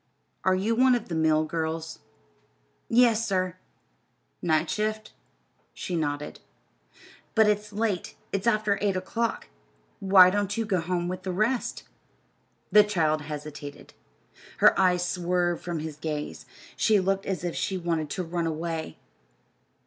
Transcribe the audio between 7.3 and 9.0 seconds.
"But it's late it's after eight